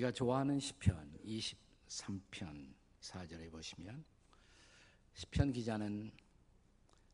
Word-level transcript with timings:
우리가 0.00 0.12
좋아하는 0.12 0.58
시편 0.58 1.18
23편 1.24 2.74
4절에 3.02 3.50
보시면 3.50 4.02
시편 5.12 5.52
기자는 5.52 6.10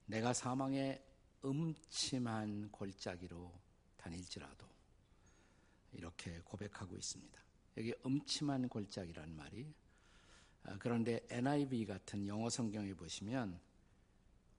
내가 0.04 0.32
사망의 0.32 1.02
음침한 1.44 2.70
골짜기로 2.70 3.52
다닐지라도 3.96 4.66
이렇게 5.94 6.40
고백하고 6.44 6.94
있습니다. 6.96 7.42
여기 7.78 7.92
음침한 8.04 8.68
골짜기라는 8.68 9.34
말이 9.34 9.74
아, 10.62 10.76
그런데 10.78 11.26
NIV 11.28 11.86
같은 11.86 12.26
영어 12.28 12.48
성경에 12.48 12.94
보시면 12.94 13.58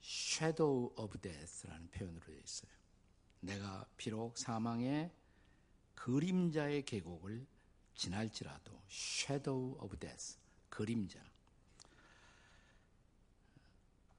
shadow 0.03 0.94
of 0.98 1.17
death라는 1.20 1.89
표현으로 1.91 2.25
되어 2.25 2.39
있어요. 2.39 2.71
내가 3.39 3.88
비록 3.95 4.38
사망의 4.38 5.12
그림자의 5.95 6.84
계곡을 6.84 7.56
지날지라도 7.97 8.71
shadow 8.89 9.77
of 9.83 9.97
death 9.97 10.37
그림자 10.69 11.19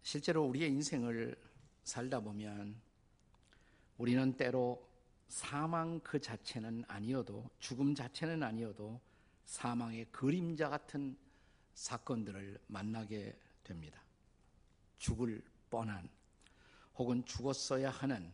실제로 0.02 0.44
우리의 0.44 0.68
인생을 0.70 1.36
살다 1.84 2.20
보면 2.20 2.80
우리는 3.96 4.36
때로 4.36 4.86
사망 5.28 6.00
그 6.00 6.20
자체는 6.20 6.84
아니어도 6.88 7.48
죽음 7.58 7.94
자체는 7.94 8.42
아니어도 8.42 9.00
사망의 9.44 10.06
그림자 10.10 10.68
같은 10.68 11.16
사건들을 11.74 12.58
만나게 12.66 13.38
됩니다. 13.62 14.02
죽을 14.98 15.42
뻔한 15.70 16.08
혹은 16.96 17.24
죽었어야 17.24 17.90
하는 17.90 18.32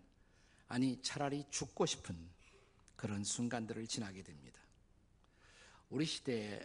아니 0.68 1.00
차라리 1.02 1.44
죽고 1.50 1.86
싶은 1.86 2.16
그런 2.96 3.24
순간들을 3.24 3.86
지나게 3.86 4.22
됩니다. 4.22 4.63
우리 5.94 6.06
시대에 6.06 6.60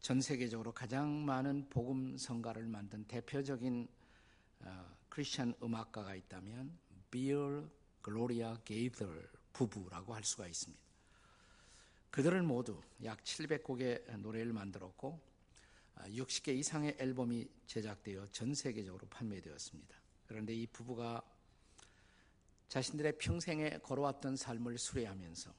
전 0.00 0.20
세계적으로 0.20 0.70
가장 0.70 1.24
많은 1.24 1.68
복음 1.68 2.16
성가를 2.16 2.68
만든 2.68 3.02
대표적인 3.08 3.88
어, 4.60 4.96
크리스천 5.08 5.52
음악가가 5.60 6.14
있다면 6.14 6.78
비얼 7.10 7.68
글로리아 8.02 8.58
게이들 8.64 9.28
부부라고 9.52 10.14
할 10.14 10.22
수가 10.22 10.46
있습니다. 10.46 10.80
그들은 12.12 12.46
모두 12.46 12.80
약 13.02 13.20
700곡의 13.24 14.16
노래를 14.18 14.52
만들었고 14.52 15.20
60개 16.02 16.50
아, 16.50 16.52
이상의 16.52 16.98
앨범이 17.00 17.50
제작되어 17.66 18.28
전 18.30 18.54
세계적으로 18.54 19.08
판매되었습니다. 19.08 19.96
그런데 20.28 20.54
이 20.54 20.68
부부가 20.68 21.20
자신들의 22.68 23.18
평생에 23.18 23.78
걸어왔던 23.78 24.36
삶을 24.36 24.78
수레하면서 24.78 25.52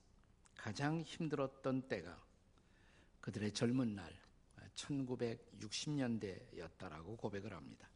가장 0.55 1.01
힘들었던 1.01 1.89
때가 1.89 2.27
그들의 3.28 3.52
젊은 3.52 3.94
날 3.94 4.17
1960년대였다라고 4.75 7.17
고백을 7.17 7.52
합니다. 7.52 7.89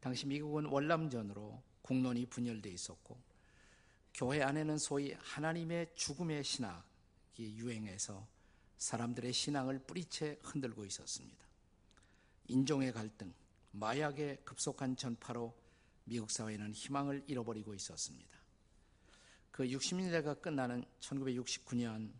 당시 0.00 0.26
미국은 0.26 0.64
월남전으로 0.64 1.62
국론이 1.82 2.24
분열돼 2.24 2.70
있었고 2.70 3.20
교회 4.14 4.42
안에는 4.42 4.78
소위 4.78 5.12
하나님의 5.12 5.92
죽음의 5.94 6.42
신학이 6.42 7.58
유행해서 7.58 8.26
사람들의 8.78 9.30
신앙을 9.30 9.80
뿌리채 9.80 10.38
흔들고 10.42 10.86
있었습니다. 10.86 11.44
인종의 12.48 12.94
갈등, 12.94 13.34
마약의 13.72 14.38
급속한 14.46 14.96
전파로 14.96 15.54
미국 16.04 16.30
사회는 16.30 16.72
희망을 16.72 17.24
잃어버리고 17.26 17.74
있었습니다. 17.74 18.38
그 19.50 19.64
60년대가 19.64 20.40
끝나는 20.40 20.82
1969년 21.00 22.10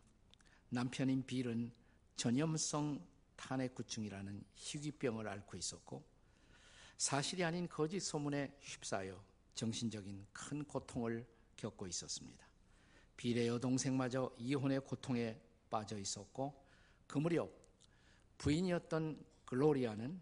남편인 0.68 1.24
빌은 1.24 1.85
전염성 2.16 3.06
탄핵구충이라는 3.36 4.44
희귀병을 4.54 5.28
앓고 5.28 5.56
있었고 5.56 6.04
사실이 6.96 7.44
아닌 7.44 7.68
거짓 7.68 8.00
소문에 8.00 8.56
휩싸여 8.60 9.22
정신적인 9.54 10.26
큰 10.32 10.64
고통을 10.64 11.26
겪고 11.56 11.86
있었습니다. 11.86 12.46
빌의 13.16 13.48
여동생마저 13.48 14.34
이혼의 14.38 14.80
고통에 14.80 15.40
빠져 15.70 15.98
있었고 15.98 16.54
그 17.06 17.18
무렵 17.18 17.50
부인이었던 18.38 19.24
글로리아는 19.46 20.20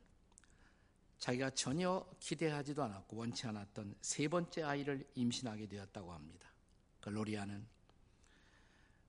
자기가 1.18 1.50
전혀 1.50 2.04
기대하지도 2.20 2.82
않았고 2.82 3.16
원치 3.16 3.46
않았던 3.46 3.96
세 4.00 4.28
번째 4.28 4.62
아이를 4.62 5.06
임신하게 5.14 5.66
되었다고 5.66 6.12
합니다. 6.12 6.48
글로리아는 7.00 7.66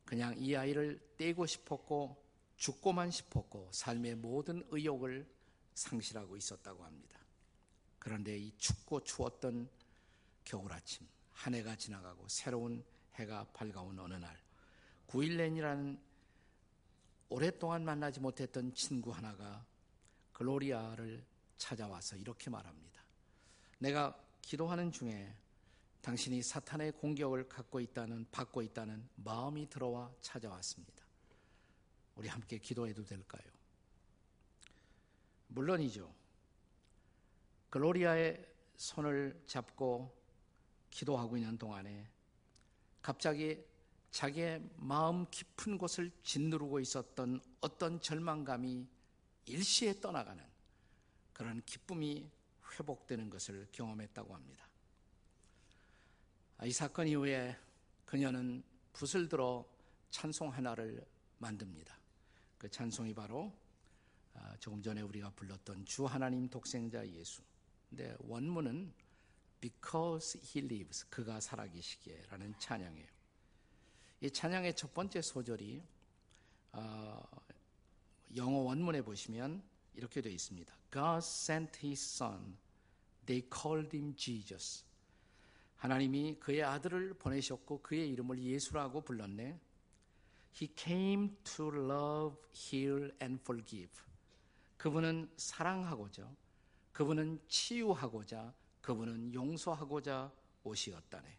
그냥 0.06 0.36
이 0.38 0.56
아이를 0.56 1.00
떼고 1.18 1.46
싶었고 1.46 2.25
죽고만 2.58 3.12
싶었고 3.12 3.70
삶의 3.72 4.16
모든 4.16 4.66
의욕을 4.70 5.28
상실하고 5.74 6.38
있었다고 6.38 6.84
합니다. 6.84 7.20
그런데 8.00 8.38
이 8.38 8.56
춥고 8.58 9.04
추웠던 9.04 9.70
겨울 10.44 10.72
아침, 10.72 11.08
한 11.32 11.54
해가 11.54 11.76
지나가고 11.76 12.28
새로운 12.28 12.84
해가 13.16 13.46
밝아온 13.54 14.00
어느 14.00 14.14
날, 14.14 14.40
9일렌이라는 15.08 16.00
오랫동안 17.30 17.84
만나지 17.84 18.20
못했던 18.20 18.74
친구 18.74 19.12
하나가 19.12 19.66
글로리아를 20.34 21.26
찾아와서 21.58 22.16
이렇게 22.16 22.50
말합니다. 22.50 23.04
내가 23.80 24.18
기도하는 24.42 24.92
중에 24.92 25.36
당신이 26.02 26.44
사탄의 26.44 26.92
공격을 26.94 27.50
갖고 27.50 27.80
있다는, 27.80 28.28
받고 28.32 28.62
있다는 28.62 29.10
마음이 29.16 29.70
들어와 29.70 30.14
찾아왔습니다. 30.22 31.05
우리 32.16 32.28
함께 32.28 32.58
기도해도 32.58 33.04
될까요? 33.04 33.44
물론이죠. 35.48 36.14
글로리아의 37.70 38.46
손을 38.78 39.44
잡고 39.48 40.16
기도하고 40.90 41.38
있는 41.38 41.58
동안에 41.58 42.10
갑자기 43.02 43.64
자기의 44.12 44.64
마음 44.78 45.30
깊은 45.30 45.78
곳을 45.78 46.10
짓누르고 46.24 46.80
있었던 46.80 47.42
어떤 47.62 48.00
절망감이 48.00 48.88
일시에 49.46 50.00
떠나가는 50.00 50.44
그런 51.34 51.62
기쁨이 51.66 52.30
회복되는 52.72 53.30
것을 53.30 53.68
경험했다고 53.72 54.34
합니다. 54.34 54.66
이 56.64 56.72
사건 56.72 57.08
이후에 57.08 57.58
그녀는 58.06 58.64
붓을 58.94 59.28
들어 59.28 59.66
찬송 60.10 60.50
하나를 60.50 61.06
만듭니다. 61.40 62.05
그 62.58 62.70
찬송이 62.70 63.14
바로 63.14 63.54
아, 64.34 64.56
조금 64.60 64.82
전에 64.82 65.02
우리가 65.02 65.30
불렀던 65.32 65.86
주 65.86 66.06
하나님 66.06 66.50
독생자 66.50 67.08
예수. 67.08 67.42
근데 67.90 68.16
원문은 68.20 68.94
Because 69.62 70.40
He 70.42 70.66
Lives, 70.66 71.08
그가 71.10 71.40
살아계시기에라는 71.40 72.56
찬양이에요. 72.60 73.08
이 74.22 74.30
찬양의 74.30 74.76
첫 74.76 74.94
번째 74.94 75.22
소절이 75.22 75.82
어, 76.74 77.24
영어 78.36 78.60
원문에 78.60 79.02
보시면 79.02 79.64
이렇게 79.94 80.22
되어 80.22 80.32
있습니다. 80.32 80.74
God 80.92 81.20
sent 81.20 81.80
His 81.86 82.16
Son. 82.16 82.58
They 83.26 83.50
called 83.50 83.96
Him 83.96 84.16
Jesus. 84.16 84.84
하나님이 85.78 86.40
그의 86.40 86.64
아들을 86.64 87.16
보내셨고 87.16 87.82
그의 87.82 88.10
이름을 88.10 88.42
예수라고 88.42 89.02
불렀네. 89.02 89.60
He 90.56 90.74
came 90.76 91.36
to 91.44 91.68
love, 91.68 92.38
heal 92.54 93.12
and 93.22 93.42
forgive. 93.42 93.92
그분은 94.78 95.30
사랑하고자, 95.36 96.30
그분은 96.94 97.42
치유하고자, 97.48 98.54
그분은 98.82 99.34
용서하고자 99.34 100.32
오시었다네. 100.64 101.38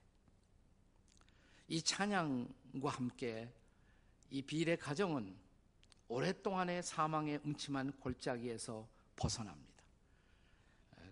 이 1.68 1.82
찬양과 1.82 2.90
함께 2.90 3.52
이 4.30 4.42
비례 4.42 4.76
가정은 4.76 5.36
오랫동안의 6.08 6.82
사망의 6.82 7.40
음침한 7.44 7.92
골짜기에서 7.92 8.86
벗어납니다. 9.16 9.82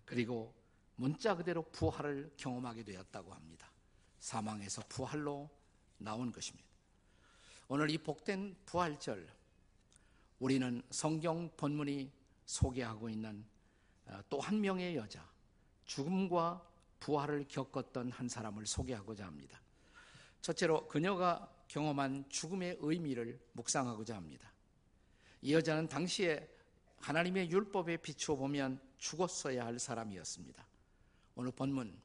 그리고 0.04 0.54
문자 0.96 1.34
그대로 1.34 1.62
부활을 1.70 2.32
경험하게 2.36 2.84
되었다고 2.84 3.32
합니다. 3.32 3.70
사망에서 4.20 4.82
부활로 4.88 5.50
나온 5.98 6.30
것입니다. 6.30 6.73
오늘 7.68 7.90
이 7.90 7.98
복된 7.98 8.56
부활절, 8.66 9.26
우리는 10.38 10.82
성경 10.90 11.50
본문이 11.56 12.12
소개하고 12.44 13.08
있는 13.08 13.44
어, 14.06 14.20
또한 14.28 14.60
명의 14.60 14.96
여자, 14.96 15.26
죽음과 15.86 16.62
부활을 17.00 17.46
겪었던 17.48 18.10
한 18.10 18.28
사람을 18.28 18.66
소개하고자 18.66 19.24
합니다. 19.24 19.60
첫째로 20.42 20.86
그녀가 20.88 21.50
경험한 21.68 22.26
죽음의 22.28 22.78
의미를 22.80 23.40
묵상하고자 23.52 24.14
합니다. 24.14 24.52
이 25.40 25.54
여자는 25.54 25.88
당시에 25.88 26.46
하나님의 26.98 27.50
율법에 27.50 27.98
비추어 27.98 28.36
보면 28.36 28.80
죽었어야 28.98 29.64
할 29.64 29.78
사람이었습니다. 29.78 30.66
오늘 31.36 31.50
본문 31.52 31.98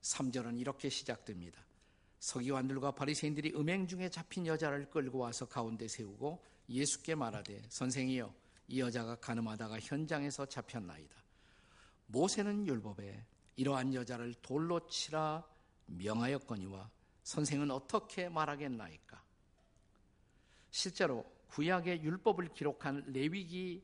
3절은 0.00 0.58
이렇게 0.58 0.88
시작됩니다. 0.88 1.62
서기관들과 2.24 2.92
바리새인들이 2.92 3.52
음행 3.54 3.86
중에 3.86 4.08
잡힌 4.08 4.46
여자를 4.46 4.88
끌고 4.88 5.18
와서 5.18 5.44
가운데 5.44 5.86
세우고 5.86 6.42
예수께 6.70 7.14
말하되 7.14 7.64
선생이여 7.68 8.32
이 8.68 8.80
여자가 8.80 9.16
가늠하다가 9.16 9.78
현장에서 9.80 10.46
잡혔나이다. 10.46 11.14
모세는 12.06 12.66
율법에 12.66 13.22
이러한 13.56 13.92
여자를 13.92 14.32
돌로 14.40 14.88
치라 14.88 15.44
명하였거니와 15.84 16.90
선생은 17.24 17.70
어떻게 17.70 18.30
말하겠나이까? 18.30 19.22
실제로 20.70 21.30
구약의 21.48 22.02
율법을 22.02 22.54
기록한 22.54 23.04
레위기 23.06 23.82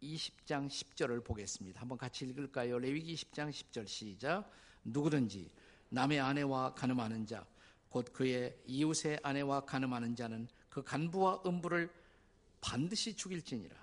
20장 0.00 0.68
10절을 0.68 1.24
보겠습니다. 1.24 1.80
한번 1.80 1.98
같이 1.98 2.24
읽을까요? 2.24 2.78
레위기 2.78 3.16
20장 3.16 3.50
10절 3.50 3.88
시작. 3.88 4.48
누구든지 4.84 5.50
남의 5.88 6.20
아내와 6.20 6.74
가늠하는 6.74 7.26
자, 7.26 7.44
곧 7.90 8.12
그의 8.12 8.56
이웃의 8.66 9.20
아내와 9.22 9.66
가늠하는 9.66 10.14
자는 10.14 10.48
그 10.68 10.82
간부와 10.82 11.42
음부를 11.44 11.92
반드시 12.60 13.14
죽일지니라. 13.14 13.76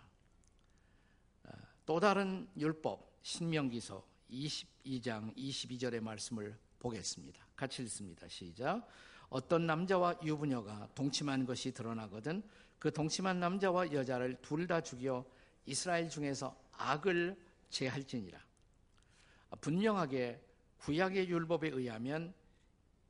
아, 1.43 1.51
또 1.85 1.99
다른 1.99 2.47
율법 2.57 3.19
신명기서 3.21 4.03
22장 4.31 5.35
22절의 5.35 5.99
말씀을 6.01 6.57
보겠습니다. 6.79 7.45
같이 7.55 7.83
읽습니다. 7.83 8.27
시작. 8.27 8.87
어떤 9.29 9.67
남자와 9.67 10.15
유부녀가 10.23 10.87
동침한 10.95 11.45
것이 11.45 11.73
드러나거든 11.73 12.41
그 12.79 12.93
동침한 12.93 13.39
남자와 13.39 13.91
여자를 13.91 14.37
둘 14.41 14.67
다 14.67 14.79
죽여 14.81 15.25
이스라엘 15.65 16.09
중에서 16.09 16.57
악을 16.71 17.35
제할지니라. 17.69 18.39
분명하게 19.59 20.41
구약의 20.77 21.29
율법에 21.29 21.69
의하면 21.69 22.33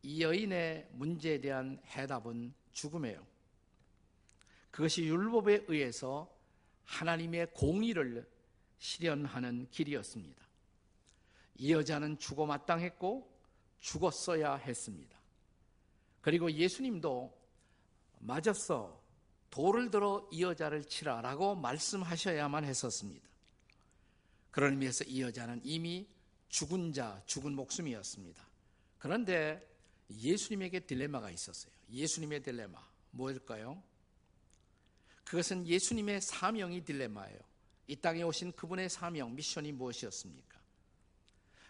이 0.01 0.21
여인의 0.21 0.89
문제에 0.93 1.39
대한 1.39 1.81
해답은 1.85 2.53
죽음이에요. 2.71 3.25
그것이 4.71 5.03
율법에 5.03 5.65
의해서 5.67 6.31
하나님의 6.85 7.53
공의를 7.53 8.29
실현하는 8.77 9.67
길이었습니다. 9.71 10.47
이 11.55 11.73
여자는 11.73 12.19
죽어 12.19 12.45
마땅했고 12.45 13.35
죽었어야 13.79 14.55
했습니다. 14.55 15.17
그리고 16.21 16.51
예수님도 16.51 17.35
맞았어. 18.19 19.01
돌을 19.49 19.89
들어 19.89 20.27
이 20.31 20.43
여자를 20.43 20.83
치라라고 20.83 21.55
말씀하셔야만 21.55 22.65
했었습니다. 22.65 23.27
그런 24.51 24.73
의미에서 24.73 25.05
이 25.05 25.21
여자는 25.21 25.61
이미 25.63 26.07
죽은 26.49 26.93
자, 26.93 27.21
죽은 27.25 27.55
목숨이었습니다. 27.55 28.45
그런데 28.97 29.65
예수님에게 30.09 30.81
딜레마가 30.81 31.29
있었어요. 31.29 31.71
예수님의 31.89 32.43
딜레마. 32.43 32.79
뭐일까요? 33.11 33.81
그것은 35.23 35.67
예수님의 35.67 36.21
사명이 36.21 36.83
딜레마예요. 36.85 37.39
이 37.87 37.95
땅에 37.95 38.23
오신 38.23 38.53
그분의 38.53 38.89
사명, 38.89 39.35
미션이 39.35 39.71
무엇이었습니까? 39.73 40.57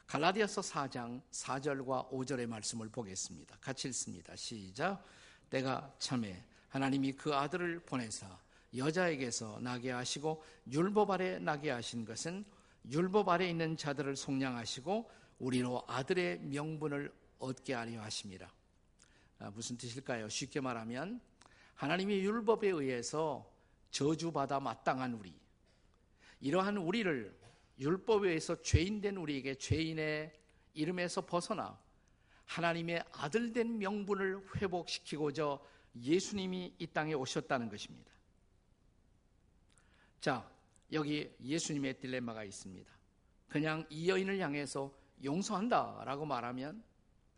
갈라디아서 0.07 0.62
4장 0.62 1.22
4절과 1.31 2.10
5절의 2.12 2.48
말씀을 2.48 2.89
보겠습니다. 2.89 3.57
같이 3.60 3.88
읽습니다. 3.89 4.36
시작. 4.36 5.04
때가 5.50 5.94
참에 6.00 6.44
하나님이 6.69 7.13
그 7.13 7.34
아들을 7.36 7.81
보내사 7.81 8.39
여자에게서 8.75 9.60
나게 9.62 9.92
하시고 9.92 10.44
율법 10.72 11.12
아래 11.12 11.39
나게 11.39 11.72
하신 11.72 12.06
것은 12.06 12.45
율법 12.89 13.30
아래 13.30 13.50
있는 13.50 13.75
자들을 13.75 14.16
속량하시고 14.16 15.10
우리로 15.39 15.84
아들의 15.88 16.39
명분을 16.39 17.13
얻게 17.39 17.74
하려 17.74 18.01
하심이라. 18.01 18.51
아, 19.39 19.50
무슨 19.51 19.78
뜻일까요? 19.78 20.30
쉽게 20.30 20.62
말하면 20.62 21.22
하나님의 21.75 22.24
율법에 22.24 22.69
의해서 22.69 23.51
저주받아 23.92 24.60
마땅한 24.60 25.13
우리 25.13 25.34
이러한 26.42 26.78
우리를 26.78 27.38
율법에 27.80 28.30
의해서 28.30 28.62
죄인된 28.62 29.18
우리에게 29.18 29.56
죄인의 29.56 30.34
이름에서 30.74 31.25
벗어나 31.25 31.80
하나님의 32.45 33.04
아들된 33.12 33.78
명분을 33.78 34.44
회복시키고자 34.56 35.60
예수님이 35.95 36.74
이 36.78 36.88
땅에 36.88 37.13
오셨다는 37.13 37.69
것입니다. 37.69 38.12
자, 40.19 40.50
여기 40.92 41.31
예수님의 41.42 42.00
딜레마가 42.00 42.44
있습니다. 42.44 42.92
그냥 43.48 43.86
이 43.89 44.10
여인을 44.10 44.39
향해서 44.39 44.94
용서한다 45.24 46.04
라고 46.06 46.25
말하면 46.25 46.84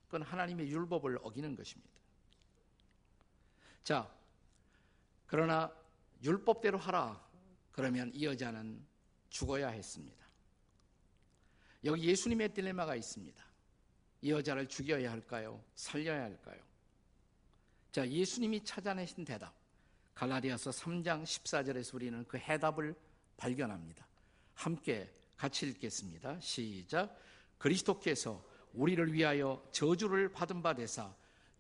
그건 0.10 0.24
하나님의 0.24 0.68
율법을 0.72 1.20
어기는 1.22 1.56
것입니다. 1.56 1.94
자, 3.84 4.12
그러나 5.28 5.72
율법대로 6.24 6.80
하라. 6.80 7.24
그러면 7.72 8.12
이 8.16 8.26
여자는 8.26 8.84
죽어야 9.30 9.70
했습니다. 9.70 10.26
여기 11.84 12.08
예수님의 12.08 12.56
딜레마가 12.56 12.96
있습니다. 12.96 13.46
이 14.22 14.32
여자를 14.32 14.68
죽여야 14.68 15.12
할까요? 15.12 15.64
살려야 15.76 16.24
할까요? 16.24 16.60
자, 17.92 18.10
예수님이 18.10 18.64
찾아내신 18.64 19.24
대답. 19.26 19.54
갈라디아서 20.16 20.72
3장 20.72 21.24
14절에서 21.24 21.94
우리는 21.94 22.26
그 22.28 22.38
해답을 22.38 22.96
발견합니다. 23.38 24.08
함께 24.56 25.14
같이 25.38 25.68
읽겠습니다. 25.68 26.40
시작. 26.40 27.16
그리스도께서 27.60 28.44
우리를 28.74 29.14
위하여 29.14 29.64
저주를 29.72 30.32
받은 30.32 30.62
바 30.62 30.74
되사 30.74 31.14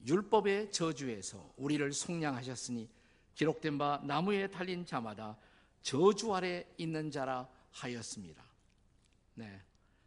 율법의 0.05 0.71
저주에서 0.71 1.53
우리를 1.57 1.91
속량하셨으니 1.91 2.89
기록된 3.35 3.77
바 3.77 4.01
나무에 4.03 4.47
달린 4.47 4.85
자마다 4.85 5.37
저주 5.81 6.33
아래 6.33 6.65
있는 6.77 7.11
자라 7.11 7.47
하였습니다. 7.71 8.43
네. 9.35 9.61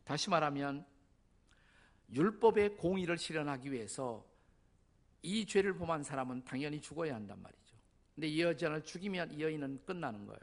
다시 0.04 0.31
말하면 0.31 0.84
율법의 2.12 2.76
공의를 2.76 3.16
실현하기 3.16 3.72
위해서 3.72 4.26
이 5.22 5.46
죄를 5.46 5.76
범한 5.76 6.02
사람은 6.02 6.44
당연히 6.44 6.81
죽어야 6.81 7.14
한단 7.14 7.40
말이죠. 7.40 7.76
근데 8.14 8.28
이 8.28 8.43
여자를 8.43 8.84
죽이면 8.84 9.32
이 9.32 9.43
여인은 9.43 9.84
끝나는 9.87 10.26
거예요. 10.26 10.40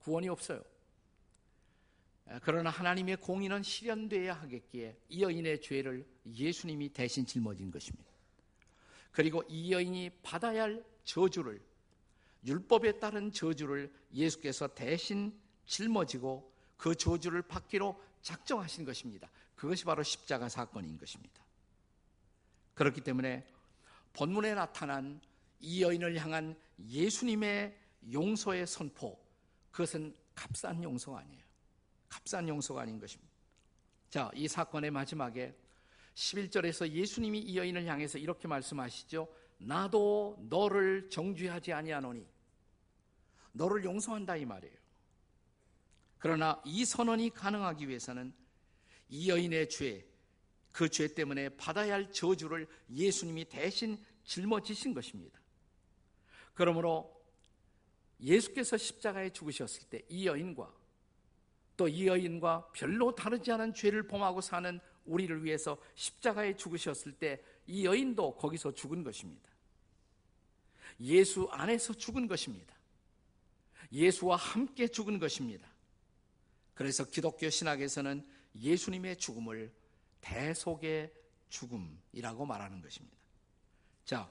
구원이 0.00 0.28
없어요. 0.28 0.62
그러나 2.42 2.70
하나님의 2.70 3.16
공의는 3.16 3.62
실현되어야 3.62 4.34
하겠기에 4.34 4.96
이 5.08 5.22
여인의 5.22 5.62
죄를 5.62 6.06
예수님이 6.26 6.90
대신 6.90 7.24
짊어진 7.24 7.70
것입니다. 7.70 8.08
그리고 9.12 9.42
이 9.48 9.72
여인이 9.72 10.10
받아야 10.22 10.64
할 10.64 10.84
저주를 11.04 11.60
율법에 12.44 12.98
따른 12.98 13.32
저주를 13.32 13.92
예수께서 14.12 14.68
대신 14.68 15.32
짊어지고 15.66 16.52
그 16.76 16.94
저주를 16.94 17.42
받기로 17.42 18.00
작정하신 18.22 18.84
것입니다. 18.84 19.30
그것이 19.56 19.84
바로 19.84 20.02
십자가 20.02 20.48
사건인 20.48 20.98
것입니다. 20.98 21.42
그렇기 22.74 23.00
때문에 23.00 23.44
본문에 24.12 24.54
나타난 24.54 25.20
이 25.60 25.82
여인을 25.82 26.16
향한 26.16 26.56
예수님의 26.86 27.76
용서의 28.12 28.66
선포, 28.66 29.18
그것은 29.72 30.14
값싼 30.34 30.82
용서가 30.82 31.18
아니에요. 31.18 31.47
값싼 32.08 32.48
용서가 32.48 32.82
아닌 32.82 32.98
것입니다. 32.98 33.32
자, 34.10 34.30
이 34.34 34.48
사건의 34.48 34.90
마지막에 34.90 35.54
11절에서 36.14 36.88
예수님이 36.90 37.38
이 37.40 37.56
여인을 37.56 37.86
향해서 37.86 38.18
이렇게 38.18 38.48
말씀하시죠. 38.48 39.28
나도 39.58 40.36
너를 40.48 41.10
정죄하지 41.10 41.72
아니하노니 41.72 42.26
너를 43.52 43.84
용서한다 43.84 44.36
이 44.36 44.44
말이에요. 44.44 44.76
그러나 46.18 46.60
이 46.64 46.84
선언이 46.84 47.30
가능하기 47.30 47.88
위해서는 47.88 48.32
이 49.08 49.30
여인의 49.30 49.68
죄, 49.68 50.04
그 50.72 50.88
죄 50.88 51.12
때문에 51.12 51.50
받아야 51.50 51.94
할 51.94 52.12
저주를 52.12 52.68
예수님이 52.94 53.46
대신 53.46 53.98
짊어지신 54.24 54.94
것입니다. 54.94 55.40
그러므로 56.54 57.16
예수께서 58.20 58.76
십자가에 58.76 59.30
죽으셨을 59.30 59.88
때 59.88 60.02
이 60.08 60.26
여인과 60.26 60.72
또 61.78 61.88
이 61.88 62.06
여인과 62.06 62.72
별로 62.72 63.14
다르지 63.14 63.50
않은 63.52 63.72
죄를 63.72 64.06
범하고 64.06 64.42
사는 64.42 64.78
우리를 65.06 65.44
위해서 65.44 65.78
십자가에 65.94 66.56
죽으셨을 66.56 67.12
때 67.12 67.40
이 67.68 67.84
여인도 67.84 68.34
거기서 68.36 68.72
죽은 68.72 69.04
것입니다. 69.04 69.48
예수 71.00 71.46
안에서 71.52 71.92
죽은 71.92 72.26
것입니다. 72.26 72.74
예수와 73.92 74.36
함께 74.36 74.88
죽은 74.88 75.18
것입니다. 75.18 75.68
그래서 76.74 77.04
기독교 77.04 77.48
신학에서는 77.48 78.26
예수님의 78.56 79.16
죽음을 79.18 79.72
대속의 80.20 81.12
죽음이라고 81.50 82.46
말하는 82.46 82.80
것입니다. 82.80 83.16
자, 84.04 84.30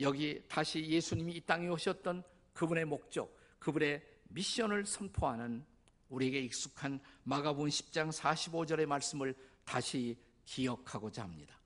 여기 0.00 0.42
다시 0.48 0.82
예수님이 0.82 1.34
이 1.34 1.40
땅에 1.42 1.68
오셨던 1.68 2.24
그분의 2.54 2.86
목적, 2.86 3.36
그분의 3.58 4.02
미션을 4.30 4.86
선포하는 4.86 5.64
우리에게 6.10 6.40
익숙한 6.40 7.00
마가복음 7.24 7.68
10장 7.68 8.12
45절의 8.12 8.86
말씀을 8.86 9.34
다시 9.64 10.18
기억하고자 10.44 11.22
합니다. 11.22 11.58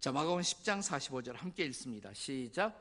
자, 0.00 0.12
마가복음 0.12 0.42
10장 0.42 0.82
45절 0.82 1.34
함께 1.34 1.64
읽습니다. 1.66 2.12
시작. 2.12 2.80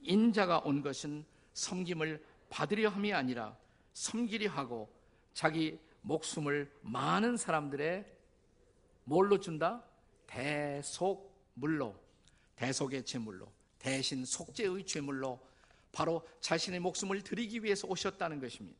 인자가 0.00 0.60
온 0.60 0.80
것은 0.80 1.24
섬김을 1.52 2.24
받으려 2.48 2.88
함이 2.88 3.12
아니라 3.12 3.56
섬기려 3.94 4.50
하고 4.50 4.88
자기 5.34 5.78
목숨을 6.02 6.72
많은 6.82 7.36
사람들의 7.36 8.06
뭘로 9.04 9.40
준다? 9.40 9.84
대속물로, 10.26 11.98
대속의 12.56 13.04
제물로, 13.04 13.50
대신 13.78 14.24
속죄의 14.24 14.86
제물로 14.86 15.40
바로 15.90 16.26
자신의 16.40 16.80
목숨을 16.80 17.22
드리기 17.22 17.64
위해서 17.64 17.88
오셨다는 17.88 18.40
것입니다. 18.40 18.78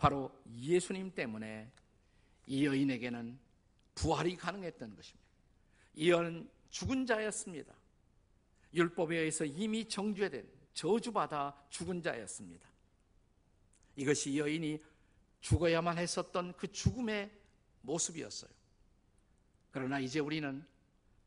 바로 0.00 0.32
예수님 0.56 1.14
때문에 1.14 1.70
이 2.46 2.64
여인에게는 2.64 3.38
부활이 3.94 4.34
가능했던 4.34 4.96
것입니다. 4.96 5.28
이 5.94 6.10
여인은 6.10 6.48
죽은 6.70 7.04
자였습니다. 7.04 7.74
율법에 8.72 9.18
의해서 9.18 9.44
이미 9.44 9.86
정죄된 9.86 10.48
저주받아 10.72 11.66
죽은 11.68 12.00
자였습니다. 12.00 12.66
이것이 13.94 14.38
여인이 14.38 14.82
죽어야만 15.42 15.98
했었던 15.98 16.54
그 16.56 16.72
죽음의 16.72 17.30
모습이었어요. 17.82 18.50
그러나 19.70 20.00
이제 20.00 20.18
우리는 20.18 20.66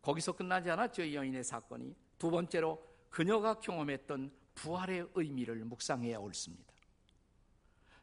거기서 0.02 0.32
끝나지 0.32 0.72
않았죠. 0.72 1.04
이 1.04 1.16
여인의 1.16 1.44
사건이. 1.44 1.96
두 2.18 2.32
번째로 2.32 2.84
그녀가 3.12 3.60
경험했던 3.60 4.32
부활의 4.56 5.10
의미를 5.14 5.64
묵상해야 5.64 6.18
옳습니다. 6.18 6.73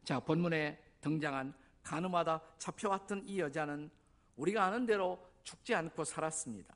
자, 0.03 0.19
본문에 0.19 0.81
등장한 1.01 1.53
가늠하다 1.83 2.41
잡혀왔던 2.57 3.23
이 3.27 3.39
여자는 3.39 3.89
우리가 4.35 4.65
아는 4.65 4.85
대로 4.85 5.19
죽지 5.43 5.73
않고 5.75 6.03
살았습니다. 6.03 6.75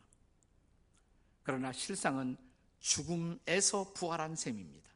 그러나 1.43 1.71
실상은 1.71 2.37
죽음에서 2.79 3.93
부활한 3.93 4.35
셈입니다. 4.35 4.89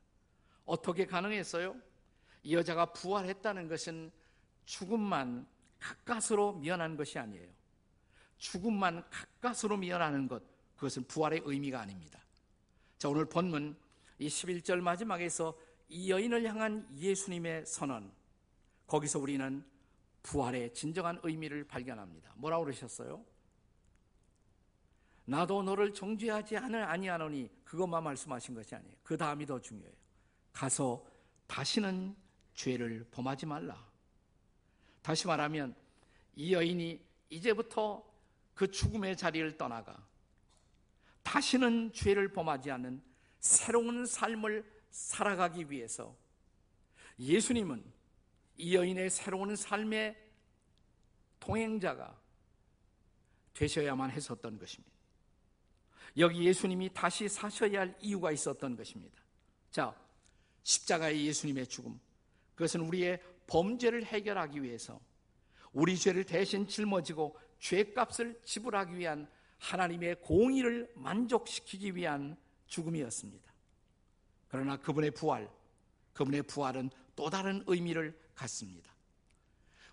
어떻게 0.65 1.05
가능했어요? 1.05 1.75
이 2.43 2.55
여자가 2.55 2.93
부활했다는 2.93 3.67
것은 3.67 4.11
죽음만 4.65 5.47
가까스로 5.79 6.53
미연한 6.53 6.95
것이 6.95 7.17
아니에요. 7.17 7.49
죽음만 8.37 9.09
가까스로 9.09 9.77
미연하는 9.77 10.27
것, 10.27 10.43
그것은 10.75 11.05
부활의 11.05 11.41
의미가 11.43 11.79
아닙니다. 11.81 12.19
자, 12.97 13.09
오늘 13.09 13.25
본문 13.25 13.75
이 14.19 14.27
11절 14.27 14.81
마지막에서 14.81 15.57
이 15.87 16.11
여인을 16.11 16.43
향한 16.45 16.87
예수님의 16.97 17.65
선언, 17.65 18.11
거기서 18.89 19.19
우리는 19.19 19.63
부활의 20.23 20.73
진정한 20.73 21.19
의미를 21.23 21.63
발견합니다. 21.63 22.33
뭐라고 22.35 22.65
그러셨어요? 22.65 23.23
나도 25.25 25.61
너를 25.61 25.93
정죄하지 25.93 26.57
않을 26.57 26.83
아니하노니 26.83 27.49
그것만 27.63 28.03
말씀하신 28.03 28.55
것이 28.55 28.73
아니에요. 28.73 28.95
그 29.03 29.15
다음이 29.15 29.45
더 29.45 29.61
중요해요. 29.61 29.93
가서 30.51 31.05
다시는 31.45 32.15
죄를 32.55 33.07
범하지 33.11 33.45
말라. 33.45 33.87
다시 35.03 35.27
말하면 35.27 35.75
이 36.35 36.53
여인이 36.53 36.99
이제부터 37.29 38.03
그 38.55 38.69
죽음의 38.69 39.15
자리를 39.15 39.55
떠나가 39.55 40.03
다시는 41.21 41.93
죄를 41.93 42.33
범하지 42.33 42.71
않는 42.71 43.01
새로운 43.39 44.05
삶을 44.05 44.65
살아가기 44.89 45.69
위해서 45.69 46.15
예수님은 47.19 47.98
이 48.59 48.75
여인의 48.75 49.09
새로운 49.09 49.55
삶의 49.55 50.17
동행자가 51.39 52.19
되셔야만 53.53 54.11
했었던 54.11 54.59
것입니다. 54.59 54.93
여기 56.17 56.43
예수님이 56.43 56.89
다시 56.93 57.29
사셔야 57.29 57.79
할 57.79 57.97
이유가 58.01 58.33
있었던 58.33 58.75
것입니다. 58.75 59.17
자, 59.71 59.95
십자가의 60.63 61.25
예수님의 61.27 61.67
죽음. 61.67 61.97
그것은 62.55 62.81
우리의 62.81 63.21
범죄를 63.47 64.03
해결하기 64.03 64.61
위해서 64.61 64.99
우리 65.71 65.97
죄를 65.97 66.25
대신 66.25 66.67
짊어지고 66.67 67.39
죄값을 67.59 68.41
지불하기 68.43 68.97
위한 68.97 69.29
하나님의 69.59 70.19
공의를 70.21 70.91
만족시키기 70.95 71.95
위한 71.95 72.35
죽음이었습니다. 72.67 73.53
그러나 74.49 74.75
그분의 74.75 75.11
부활, 75.11 75.49
그분의 76.11 76.43
부활은 76.43 76.89
또 77.15 77.29
다른 77.29 77.63
의미를 77.67 78.17
갖습니다. 78.39 78.93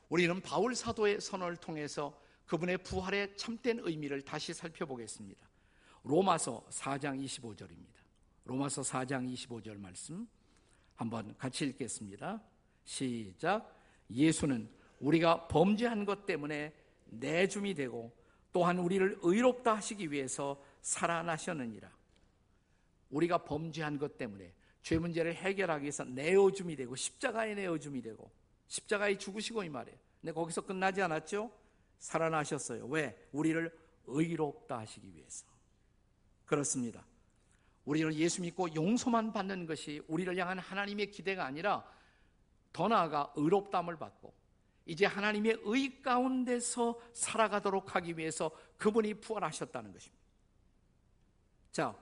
우리는 0.08 0.40
바울 0.40 0.74
사도의 0.74 1.20
선언을 1.20 1.56
통해서 1.56 2.16
그분의 2.46 2.78
부활의 2.78 3.36
참된 3.36 3.80
의미를 3.80 4.22
다시 4.22 4.54
살펴보겠습니다. 4.54 5.48
로마서 6.04 6.64
4장 6.70 7.22
25절입니다. 7.24 7.96
로마서 8.44 8.82
4장 8.82 9.32
25절 9.34 9.78
말씀 9.78 10.28
한번 10.94 11.36
같이 11.36 11.64
읽겠습니다. 11.66 12.40
시작. 12.84 13.74
예수는 14.08 14.70
우리가 15.00 15.48
범죄한 15.48 16.04
것 16.04 16.24
때문에 16.24 16.72
내줌이 17.06 17.74
되고 17.74 18.16
또한 18.52 18.78
우리를 18.78 19.18
의롭다 19.22 19.74
하시기 19.76 20.12
위해서 20.12 20.62
살아나셨느니라. 20.82 21.90
우리가 23.10 23.38
범죄한 23.38 23.98
것 23.98 24.16
때문에 24.16 24.54
죄 24.86 24.98
문제를 24.98 25.34
해결하기 25.34 25.82
위해서 25.82 26.04
내어줌이 26.04 26.76
되고 26.76 26.94
십자가에 26.94 27.56
내어줌이 27.56 28.00
되고 28.00 28.30
십자가에 28.68 29.18
죽으시고 29.18 29.64
이 29.64 29.68
말이에요. 29.68 29.98
근데 30.20 30.32
거기서 30.32 30.60
끝나지 30.60 31.02
않았죠? 31.02 31.50
살아나셨어요. 31.98 32.86
왜? 32.86 33.28
우리를 33.32 33.76
의롭다 34.06 34.78
하시기 34.78 35.12
위해서. 35.12 35.44
그렇습니다. 36.44 37.04
우리를 37.84 38.14
예수 38.14 38.42
믿고 38.42 38.72
용서만 38.76 39.32
받는 39.32 39.66
것이 39.66 40.02
우리를 40.06 40.36
향한 40.38 40.60
하나님의 40.60 41.10
기대가 41.10 41.46
아니라 41.46 41.84
더 42.72 42.86
나아가 42.86 43.32
의롭담을 43.34 43.98
받고 43.98 44.32
이제 44.84 45.04
하나님의 45.04 45.62
의 45.64 46.00
가운데서 46.00 47.00
살아가도록 47.12 47.96
하기 47.96 48.16
위해서 48.18 48.52
그분이 48.76 49.14
부활하셨다는 49.14 49.92
것입니다. 49.92 50.22
자, 51.72 51.96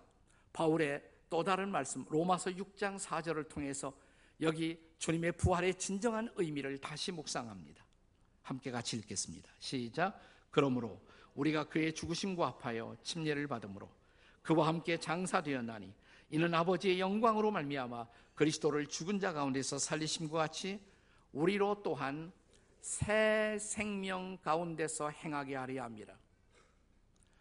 바울의 0.52 1.13
또 1.34 1.42
다른 1.42 1.68
말씀 1.68 2.04
로마서 2.10 2.52
6장 2.52 2.96
4절을 2.96 3.48
통해서 3.48 3.92
여기 4.40 4.80
주님의 4.98 5.32
부활의 5.32 5.74
진정한 5.74 6.32
의미를 6.36 6.78
다시 6.78 7.10
묵상합니다. 7.10 7.84
함께 8.42 8.70
같이 8.70 8.96
읽겠습니다. 8.98 9.50
시작. 9.58 10.16
그러므로 10.52 11.00
우리가 11.34 11.64
그의 11.64 11.92
죽으심과 11.92 12.46
합하여 12.62 12.98
침례를 13.02 13.48
받음으로 13.48 13.90
그와 14.42 14.68
함께 14.68 14.96
장사되었나니 14.96 15.92
이는 16.30 16.54
아버지의 16.54 17.00
영광으로 17.00 17.50
말미암아 17.50 18.06
그리스도를 18.36 18.86
죽은 18.86 19.18
자 19.18 19.32
가운데서 19.32 19.78
살리심과 19.78 20.38
같이 20.38 20.78
우리로 21.32 21.82
또한 21.82 22.30
새 22.80 23.58
생명 23.58 24.38
가운데서 24.38 25.10
행하게 25.10 25.56
하려 25.56 25.82
합니다. 25.82 26.16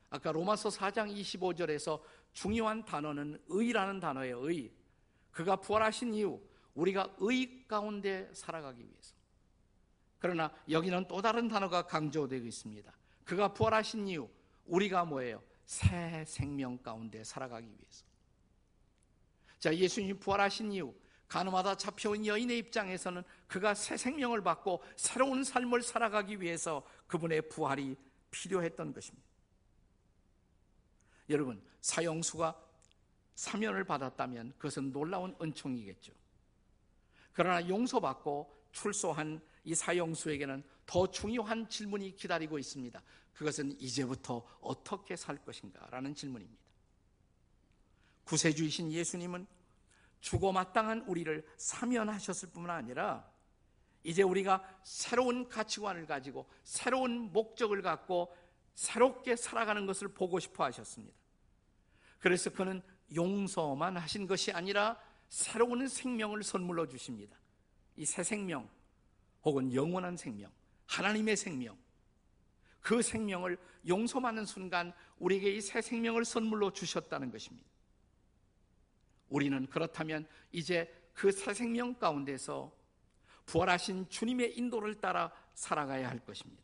아까 0.10 0.32
로마서 0.32 0.70
4장 0.70 1.16
25절에서 1.16 2.02
중요한 2.34 2.84
단어는 2.84 3.42
의라는 3.48 4.00
단어예요. 4.00 4.48
의. 4.48 4.72
그가 5.32 5.56
부활하신 5.56 6.14
이후 6.14 6.42
우리가 6.76 7.16
의 7.20 7.66
가운데 7.68 8.30
살아가기 8.34 8.82
위해서. 8.82 9.16
그러나 10.20 10.52
여기는 10.70 11.08
또 11.08 11.22
다른 11.22 11.48
단어가 11.48 11.86
강조되고 11.86 12.46
있습니다. 12.46 12.92
그가 13.24 13.54
부활하신 13.54 14.08
이후 14.08 14.30
우리가 14.66 15.06
뭐예요? 15.06 15.44
새 15.66 16.24
생명 16.26 16.78
가운데 16.78 17.24
살아가기 17.24 17.68
위해서. 17.68 18.06
자, 19.60 19.74
예수님이 19.76 20.20
부활하신 20.20 20.72
이후 20.74 20.94
가늠하다 21.28 21.76
잡혀온 21.78 22.26
여인의 22.26 22.58
입장에서는 22.60 23.24
그가 23.48 23.74
새 23.74 23.98
생명을 23.98 24.44
받고 24.44 24.84
새로운 24.96 25.44
삶을 25.44 25.82
살아가기 25.82 26.42
위해서 26.42 26.86
그분의 27.08 27.50
부활이 27.50 27.96
필요했던 28.30 28.94
것입니다. 28.94 29.33
여러분, 31.30 31.62
사형수가 31.82 32.60
사면을 33.36 33.84
받았다면 33.84 34.54
그것은 34.58 34.92
놀라운 34.92 35.36
은총이겠죠. 35.42 36.14
그러나 37.34 37.68
용서받고 37.68 38.54
출소한 38.72 39.42
이 39.64 39.74
사형수에게는 39.74 40.64
더 40.86 41.10
중요한 41.10 41.68
질문이 41.68 42.16
기다리고 42.16 42.60
있습니다. 42.60 43.02
그것은 43.34 43.80
이제부터 43.80 44.46
어떻게 44.62 45.16
살 45.16 45.44
것인가? 45.44 45.88
라는 45.90 46.14
질문입니다. 46.14 46.62
구세주이신 48.26 48.92
예수님은 48.92 49.48
죽어 50.22 50.52
마땅한 50.52 51.02
우리를 51.02 51.46
사면하셨을 51.58 52.50
뿐만 52.50 52.78
아니라 52.78 53.30
이제 54.04 54.22
우리가 54.22 54.64
새로운 54.84 55.50
가치관을 55.50 56.06
가지고 56.06 56.48
새로운 56.64 57.32
목적을 57.32 57.82
갖고 57.82 58.34
새롭게 58.76 59.36
살아가는 59.36 59.86
것을 59.86 60.08
보고 60.10 60.40
싶어 60.40 60.64
하셨습니다. 60.66 61.16
그래서 62.20 62.50
그는 62.50 62.82
용서만 63.14 63.98
하신 63.98 64.28
것이 64.28 64.52
아니라 64.52 65.00
새로운 65.30 65.88
생명을 65.88 66.44
선물로 66.44 66.88
주십니다. 66.88 67.38
이 67.96 68.06
새 68.06 68.24
생명 68.24 68.68
혹은 69.44 69.74
영원한 69.74 70.18
생명, 70.18 70.52
하나님의 70.88 71.36
생명, 71.38 71.78
그 72.80 73.02
생명을 73.02 73.58
용서하는 73.88 74.46
순간 74.46 74.94
우리에게 75.20 75.52
이 75.56 75.62
새 75.62 75.82
생명을 75.82 76.26
선물로 76.26 76.72
주셨다는 76.72 77.32
것입니다. 77.32 77.68
우리는 79.30 79.68
그렇다면 79.68 80.28
이제 80.52 80.92
그 81.14 81.32
새 81.32 81.54
생명 81.54 81.94
가운데서 81.96 82.72
부활하신 83.46 84.10
주님의 84.10 84.58
인도를 84.58 84.96
따라 84.96 85.32
살아가야 85.54 86.10
할 86.10 86.20
것입니다. 86.20 86.64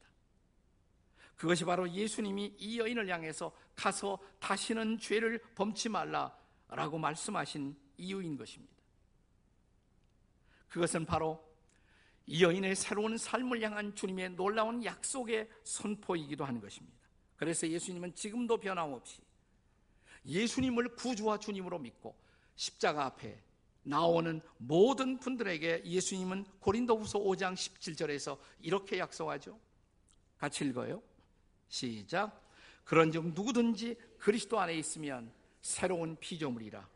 그것이 1.40 1.64
바로 1.64 1.90
예수님이 1.90 2.54
이 2.58 2.80
여인을 2.80 3.08
향해서 3.08 3.54
가서 3.74 4.20
다시는 4.42 5.00
죄를 5.00 5.40
범치 5.56 5.88
말라라고 5.88 6.98
말씀하신 6.98 7.78
이유인 7.98 8.36
것입니다. 8.36 8.74
그것은 10.68 11.06
바로 11.06 11.42
이 12.26 12.44
여인의 12.44 12.76
새로운 12.76 13.18
삶을 13.18 13.62
향한 13.62 13.96
주님의 13.96 14.32
놀라운 14.32 14.84
약속의 14.84 15.50
선포이기도 15.64 16.44
하는 16.44 16.60
것입니다. 16.60 16.98
그래서 17.38 17.66
예수님은 17.70 18.16
지금도 18.16 18.58
변함없이 18.58 19.22
예수님을 20.26 20.96
구주와 20.96 21.40
주님으로 21.40 21.80
믿고 21.80 22.18
십자가 22.58 23.06
앞에 23.06 23.42
나오는 23.84 24.42
모든 24.58 25.18
분들에게 25.18 25.84
예수님은 25.86 26.44
고린도후서 26.60 27.20
5장 27.20 27.54
17절에서 27.54 28.38
이렇게 28.60 29.00
약속하죠. 29.00 29.58
같이 30.38 30.66
읽어요. 30.66 31.02
시작. 31.70 32.50
그런즉 32.84 33.34
누구든지 33.34 33.96
그리스도 34.18 34.60
안에 34.60 34.76
있으면 34.76 35.32
새로운 35.62 36.18
피조물이라 36.20 36.88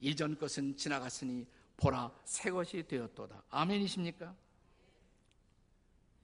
이전 0.00 0.36
것은 0.36 0.76
지나갔으니 0.76 1.46
보라 1.76 2.12
새 2.24 2.50
것이 2.50 2.82
되었도다. 2.86 3.44
아멘이십니까? 3.50 4.34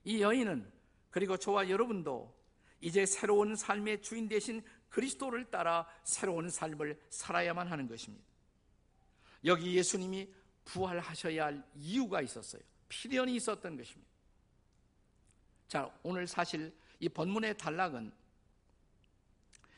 이 0.05 0.21
여인은 0.21 0.71
그리고 1.11 1.37
저와 1.37 1.69
여러분도 1.69 2.35
이제 2.81 3.07
새로운 3.07 3.55
삶의 3.55 4.03
주인 4.03 4.29
되신 4.29 4.63
그리스도를 4.89 5.51
따라 5.51 5.87
새로운 6.05 6.51
삶을 6.51 7.01
살아야만 7.11 7.69
하는 7.69 7.87
것입니다. 7.87 8.25
여기 9.45 9.77
예수님이 9.77 10.29
부활하셔야 10.65 11.47
할 11.47 11.65
이유가 11.75 12.21
있었어요. 12.21 12.63
필연이 12.89 13.37
있었던 13.37 13.77
것입니다. 13.77 14.11
자, 15.69 15.91
오늘 16.03 16.27
사실 16.27 16.75
이 17.03 17.09
본문의 17.09 17.59
단락은 17.59 18.13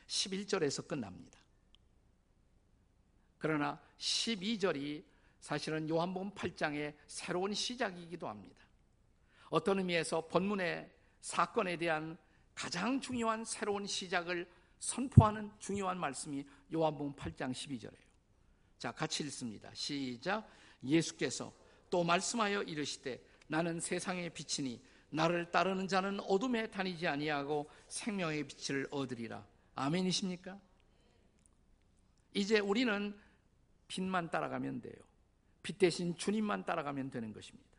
11절에서 0.05 0.87
끝납니다. 0.87 1.39
그러나 3.39 3.81
12절이 3.97 5.03
사실은 5.39 5.89
요한복음 5.89 6.35
8장의 6.35 6.93
새로운 7.07 7.51
시작이기도 7.55 8.27
합니다. 8.27 8.63
어떤 9.49 9.79
의미에서 9.79 10.27
본문의 10.27 10.87
사건에 11.21 11.75
대한 11.77 12.15
가장 12.53 13.01
중요한 13.01 13.43
새로운 13.43 13.87
시작을 13.87 14.47
선포하는 14.77 15.51
중요한 15.57 15.99
말씀이 15.99 16.45
요한복음 16.71 17.15
8장 17.15 17.51
12절이에요. 17.51 18.05
자, 18.77 18.91
같이 18.91 19.23
읽습니다. 19.23 19.71
시작. 19.73 20.47
예수께서 20.83 21.51
또 21.89 22.03
말씀하여 22.03 22.61
이르시되 22.61 23.19
나는 23.47 23.79
세상의 23.79 24.29
빛이니 24.29 24.79
나를 25.15 25.49
따르는 25.49 25.87
자는 25.87 26.19
어둠에 26.19 26.69
다니지 26.69 27.07
아니하고 27.07 27.69
생명의 27.87 28.45
빛을 28.47 28.87
얻으리라. 28.91 29.45
아멘이십니까? 29.75 30.59
이제 32.33 32.59
우리는 32.59 33.17
빛만 33.87 34.29
따라가면 34.29 34.81
돼요. 34.81 34.95
빛 35.63 35.77
대신 35.77 36.17
주님만 36.17 36.65
따라가면 36.65 37.11
되는 37.11 37.31
것입니다. 37.31 37.69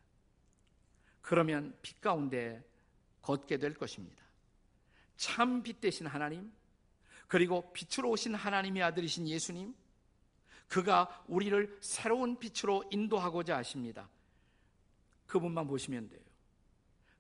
그러면 1.21 1.77
빛 1.83 2.01
가운데 2.01 2.65
걷게 3.21 3.59
될 3.59 3.75
것입니다. 3.75 4.25
참 5.17 5.63
빛 5.63 5.81
대신 5.81 6.07
하나님, 6.07 6.51
그리고 7.29 7.71
빛으로 7.73 8.11
오신 8.11 8.35
하나님의 8.35 8.83
아들이신 8.83 9.29
예수님, 9.29 9.75
그가 10.69 11.25
우리를 11.29 11.79
새로운 11.81 12.39
빛으로 12.39 12.85
인도하고자 12.91 13.57
하십니다. 13.59 14.09
그분만 15.27 15.67
보시면 15.67 16.09
돼요. 16.09 16.26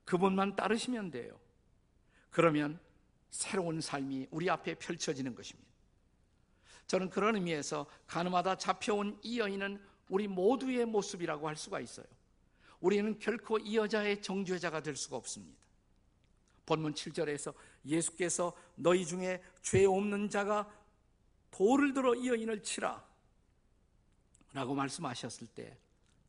그분만 0.06 0.56
따르시면 0.56 1.10
돼요. 1.10 1.38
그러면 2.30 2.80
새로운 3.30 3.80
삶이 3.82 4.28
우리 4.30 4.48
앞에 4.48 4.76
펼쳐지는 4.76 5.34
것입니다. 5.34 5.68
저는 6.86 7.10
그런 7.10 7.34
의미에서 7.34 7.86
가늠하다 8.06 8.56
잡혀온 8.56 9.18
이 9.22 9.38
여인은 9.38 9.82
우리 10.08 10.28
모두의 10.28 10.86
모습이라고 10.86 11.48
할 11.48 11.56
수가 11.56 11.80
있어요. 11.80 12.06
우리는 12.80 13.18
결코 13.18 13.58
이 13.58 13.76
여자의 13.76 14.22
정죄자가 14.22 14.80
될 14.80 14.96
수가 14.96 15.16
없습니다. 15.16 15.58
본문 16.64 16.94
7절에서 16.94 17.54
예수께서 17.84 18.52
너희 18.74 19.04
중에 19.04 19.42
죄 19.62 19.84
없는 19.84 20.30
자가 20.30 20.70
돌을 21.50 21.92
들어 21.94 22.14
이 22.14 22.28
여인을 22.28 22.62
치라 22.62 23.04
라고 24.52 24.74
말씀하셨을 24.74 25.48
때 25.48 25.78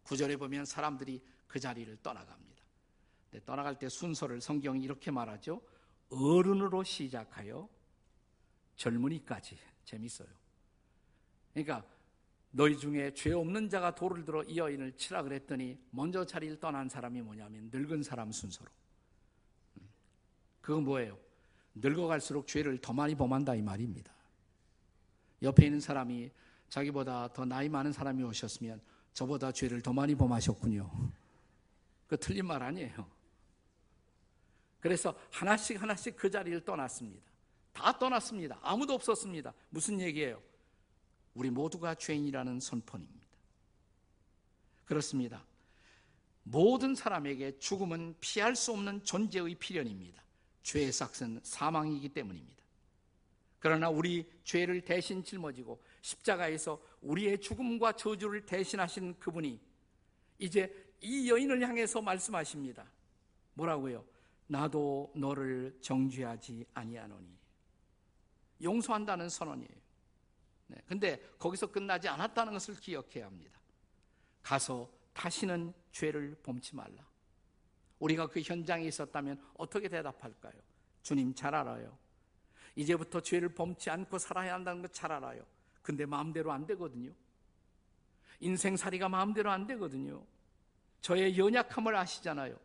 9절에 0.06 0.40
보면 0.40 0.66
사람들이 0.66 1.22
그 1.48 1.60
자리를 1.60 1.98
떠나갑니다. 2.02 2.57
떠나갈 3.46 3.78
때 3.78 3.90
순서를 3.90 4.42
성경이 4.42 4.84
이렇게 4.84 5.12
말하죠. 5.12 5.62
어른으로 6.10 6.84
시작하여 6.84 7.68
젊은이까지 8.76 9.58
재밌어요. 9.84 10.28
그러니까 11.54 11.86
너희 12.52 12.78
중에 12.78 13.14
죄 13.14 13.34
없는 13.34 13.70
자가 13.70 13.96
돌을 13.96 14.24
들어 14.26 14.44
이 14.44 14.58
여인을 14.58 14.96
치라 14.96 15.24
그랬더니 15.24 15.78
먼저 15.92 16.26
자리를 16.26 16.60
떠난 16.60 16.88
사람이 16.88 17.22
뭐냐면 17.22 17.70
늙은 17.72 18.04
사람 18.04 18.32
순서로. 18.32 18.70
음. 19.78 19.90
그건 20.62 20.84
뭐예요? 20.84 21.18
늙어갈수록 21.76 22.48
죄를 22.48 22.78
더 22.80 22.94
많이 22.94 23.16
범한다 23.16 23.56
이 23.56 23.62
말입니다. 23.62 24.12
옆에 25.42 25.66
있는 25.66 25.80
사람이 25.80 26.32
자기보다 26.70 27.32
더 27.34 27.46
나이 27.46 27.70
많은 27.70 27.92
사람이 27.92 28.24
오셨으면 28.24 28.82
저보다 29.14 29.52
죄를 29.52 29.82
더 29.82 29.94
많이 29.94 30.16
범하셨군요. 30.16 30.90
그 32.08 32.18
틀린 32.18 32.46
말 32.46 32.64
아니에요. 32.64 33.17
그래서 34.80 35.18
하나씩 35.32 35.82
하나씩 35.82 36.16
그 36.16 36.30
자리를 36.30 36.64
떠났습니다. 36.64 37.26
다 37.74 37.98
떠났습니다. 37.98 38.60
아무도 38.62 38.94
없었습니다. 38.94 39.54
무슨 39.70 40.00
얘기예요? 40.00 40.42
우리 41.34 41.50
모두가 41.50 41.96
죄인이라는 41.96 42.60
선포입니다. 42.60 43.28
그렇습니다. 44.86 45.46
모든 46.44 46.96
사람에게 46.96 47.60
죽음은 47.60 48.16
피할 48.20 48.56
수 48.56 48.72
없는 48.72 49.04
존재의 49.04 49.56
필연입니다. 49.56 50.24
죄의 50.64 50.92
삭은 50.92 51.42
사망이기 51.44 52.10
때문입니다. 52.10 52.58
그러나 53.60 53.90
우리 53.90 54.30
죄를 54.44 54.82
대신 54.82 55.24
짊어지고 55.24 55.84
십자가에서 56.02 56.82
우리의 57.02 57.42
죽음과 57.42 57.94
저주를 57.94 58.46
대신하신 58.46 59.20
그분이 59.20 59.60
이제 60.40 60.74
이 61.02 61.30
여인을 61.30 61.62
향해서 61.62 62.02
말씀하십니다. 62.02 62.86
뭐라고요? 63.54 64.06
나도 64.48 65.12
너를 65.16 65.78
정죄하지 65.82 66.66
아니하노니. 66.74 67.38
용서한다는 68.64 69.30
선언이에요. 69.30 69.78
네, 70.68 70.78
근데 70.86 71.22
거기서 71.38 71.68
끝나지 71.68 72.08
않았다는 72.08 72.54
것을 72.54 72.76
기억해야 72.76 73.26
합니다. 73.26 73.60
가서 74.42 74.90
다시는 75.14 75.74
죄를 75.92 76.36
범치 76.44 76.76
말라. 76.76 77.06
우리가 78.00 78.28
그 78.28 78.42
현장에 78.42 78.86
있었다면 78.86 79.42
어떻게 79.56 79.88
대답할까요? 79.88 80.54
주님 81.04 81.34
잘 81.34 81.56
알아요. 81.56 81.98
이제부터 82.76 83.22
죄를 83.22 83.50
범치 83.50 83.90
않고 83.90 84.18
살아야 84.20 84.54
한다는 84.54 84.82
것 84.82 84.94
잘 84.94 85.12
알아요. 85.12 85.46
근데 85.82 86.06
마음대로 86.06 86.52
안 86.52 86.66
되거든요. 86.68 87.12
인생살이가 88.40 89.10
마음대로 89.10 89.50
안 89.50 89.66
되거든요. 89.68 90.24
저의 91.02 91.38
연약함을 91.38 91.96
아시잖아요. 91.96 92.60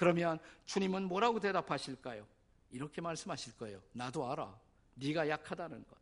그러면 0.00 0.38
주님은 0.64 1.08
뭐라고 1.08 1.40
대답하실까요? 1.40 2.26
이렇게 2.70 3.02
말씀하실 3.02 3.58
거예요. 3.58 3.82
나도 3.92 4.32
알아. 4.32 4.58
네가 4.94 5.28
약하다는 5.28 5.84
것. 5.86 5.98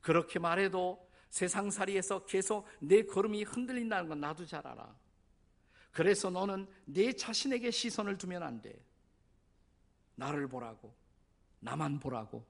그렇게 0.00 0.38
말해도 0.38 1.06
세상살이에서 1.28 2.24
계속 2.24 2.66
내 2.80 3.02
걸음이 3.02 3.42
흔들린다는 3.42 4.08
건 4.08 4.20
나도 4.20 4.46
잘 4.46 4.66
알아. 4.66 4.96
그래서 5.92 6.30
너는 6.30 6.66
내 6.86 7.12
자신에게 7.12 7.70
시선을 7.70 8.16
두면 8.16 8.42
안 8.42 8.62
돼. 8.62 8.74
나를 10.14 10.48
보라고. 10.48 10.94
나만 11.60 12.00
보라고. 12.00 12.46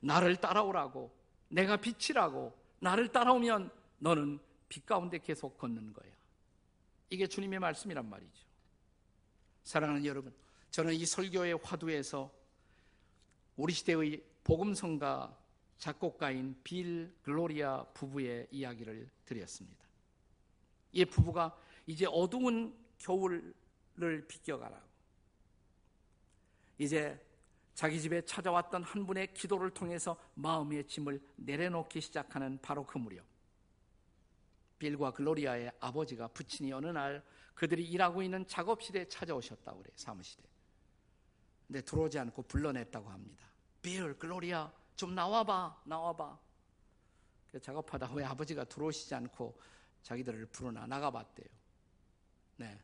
나를 0.00 0.34
따라오라고. 0.34 1.16
내가 1.50 1.76
빛이라고. 1.76 2.52
나를 2.80 3.12
따라오면 3.12 3.70
너는 3.98 4.40
빛 4.68 4.84
가운데 4.84 5.20
계속 5.20 5.56
걷는 5.58 5.92
거야. 5.92 6.12
이게 7.08 7.28
주님의 7.28 7.60
말씀이란 7.60 8.10
말이죠. 8.10 8.53
사랑하는 9.64 10.04
여러분, 10.04 10.32
저는 10.70 10.94
이 10.94 11.06
설교의 11.06 11.58
화두에서 11.62 12.30
우리 13.56 13.72
시대의 13.72 14.22
복음성가 14.44 15.36
작곡가인 15.78 16.54
빌 16.62 17.12
글로리아 17.22 17.84
부부의 17.94 18.48
이야기를 18.50 19.08
드렸습니다. 19.24 19.84
이 20.92 21.04
부부가 21.04 21.56
이제 21.86 22.06
어두운 22.06 22.76
겨울을 22.98 23.54
비껴가라고 24.28 24.84
이제 26.78 27.20
자기 27.74 28.00
집에 28.00 28.22
찾아왔던 28.22 28.82
한 28.82 29.06
분의 29.06 29.34
기도를 29.34 29.70
통해서 29.70 30.16
마음의 30.34 30.86
짐을 30.86 31.20
내려놓기 31.36 32.00
시작하는 32.00 32.58
바로 32.62 32.84
그 32.84 32.98
무렵 32.98 33.24
빌과 34.84 35.12
글로리아의 35.12 35.72
아버지가 35.80 36.28
부친이 36.28 36.70
어느 36.74 36.88
날 36.88 37.24
그들이 37.54 37.82
일하고 37.86 38.22
있는 38.22 38.46
작업실에 38.46 39.08
찾아오셨다고 39.08 39.78
그래요. 39.78 39.94
사무실에. 39.96 40.44
근데 41.66 41.80
들어오지 41.80 42.18
않고 42.18 42.42
불러냈다고 42.42 43.08
합니다. 43.08 43.46
빌, 43.80 44.12
글로리아 44.18 44.70
좀 44.94 45.14
나와봐, 45.14 45.84
나와봐. 45.86 46.38
작업하다 47.62 48.12
왜 48.12 48.24
아버지가 48.24 48.64
들어오시지 48.64 49.14
않고 49.14 49.58
자기들을 50.02 50.44
부르나 50.46 50.86
나가봤대요. 50.86 51.48
네. 52.56 52.78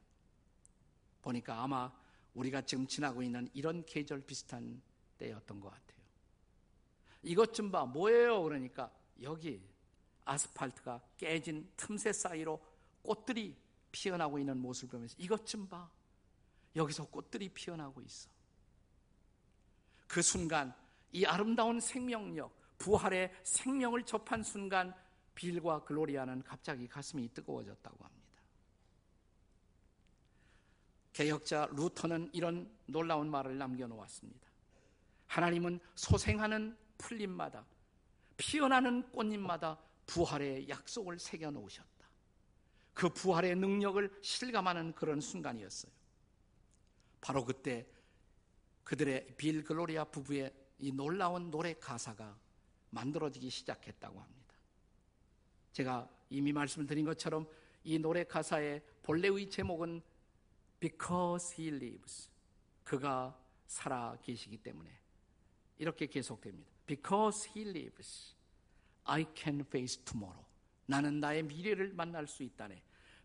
보니까 1.20 1.62
아마 1.62 1.92
우리가 2.32 2.62
지금 2.62 2.86
지나고 2.86 3.22
있는 3.22 3.46
이런 3.52 3.84
계절 3.84 4.22
비슷한 4.22 4.80
때였던 5.18 5.60
것 5.60 5.68
같아요. 5.68 6.00
이것 7.24 7.52
좀 7.52 7.70
봐, 7.70 7.84
뭐예요? 7.84 8.42
그러니까 8.42 8.90
여기 9.20 9.62
아스팔트가 10.24 11.00
깨진 11.16 11.70
틈새 11.76 12.12
사이로 12.12 12.60
꽃들이 13.02 13.56
피어나고 13.92 14.38
있는 14.38 14.58
모습을 14.58 14.92
보면서 14.92 15.16
이것 15.18 15.46
좀 15.46 15.68
봐. 15.68 15.90
여기서 16.76 17.06
꽃들이 17.06 17.48
피어나고 17.48 18.00
있어. 18.02 18.28
그 20.06 20.22
순간 20.22 20.74
이 21.12 21.24
아름다운 21.24 21.80
생명력, 21.80 22.52
부활의 22.78 23.32
생명을 23.42 24.04
접한 24.04 24.42
순간 24.42 24.94
빌과 25.34 25.84
글로리아는 25.84 26.42
갑자기 26.42 26.86
가슴이 26.86 27.32
뜨거워졌다고 27.32 28.04
합니다. 28.04 28.20
개혁자 31.12 31.68
루터는 31.72 32.30
이런 32.32 32.70
놀라운 32.86 33.30
말을 33.30 33.58
남겨놓았습니다. 33.58 34.48
하나님은 35.26 35.80
소생하는 35.94 36.76
풀잎마다 36.98 37.64
피어나는 38.36 39.10
꽃잎마다 39.10 39.78
부활의 40.10 40.68
약속을 40.68 41.20
새겨 41.20 41.52
놓으셨다. 41.52 41.88
그 42.92 43.08
부활의 43.08 43.54
능력을 43.54 44.18
실감하는 44.20 44.92
그런 44.92 45.20
순간이었어요. 45.20 45.92
바로 47.20 47.44
그때 47.44 47.86
그들의 48.82 49.36
빌 49.36 49.62
글로리아 49.62 50.04
부부의 50.04 50.52
이 50.80 50.90
놀라운 50.90 51.52
노래 51.52 51.74
가사가 51.74 52.36
만들어지기 52.90 53.48
시작했다고 53.50 54.20
합니다. 54.20 54.54
제가 55.72 56.10
이미 56.28 56.52
말씀을 56.52 56.88
드린 56.88 57.04
것처럼 57.04 57.48
이 57.84 57.96
노래 58.00 58.24
가사의 58.24 58.82
본래의 59.02 59.48
제목은 59.48 60.02
Because 60.80 61.54
He 61.56 61.76
Lives. 61.76 62.28
그가 62.82 63.38
살아 63.68 64.18
계시기 64.22 64.58
때문에 64.58 64.90
이렇게 65.78 66.06
계속됩니다. 66.06 66.68
Because 66.86 67.48
He 67.54 67.68
lives, 67.68 68.34
I 69.10 69.26
can 69.34 69.60
face 69.60 70.02
tomorrow. 70.04 70.44
나는 70.86 71.18
나의 71.18 71.42
미래를 71.42 71.92
만날 71.94 72.28
수 72.28 72.44
있다네. 72.44 72.80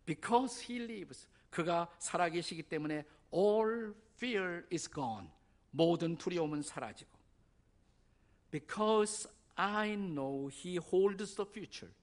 Because 0.06 0.66
He 0.66 0.84
lives, 0.84 1.28
그가 1.52 1.90
살아 2.00 2.28
계시기 2.30 2.64
때문에 2.64 3.06
all 3.34 3.94
fear 4.16 4.66
is 4.74 4.90
gone. 4.92 5.30
모든 5.70 6.18
두려움은 6.18 6.64
사라지고. 6.64 7.12
Because 8.50 9.30
I 9.56 9.96
know 9.96 10.50
He 10.52 10.80
holds 10.80 11.36
the 11.36 11.48
future. 11.48 11.94